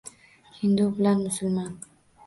[0.61, 1.81] Hindu bilan musulmon.